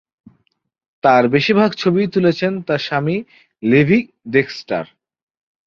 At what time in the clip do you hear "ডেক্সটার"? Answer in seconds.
4.31-4.85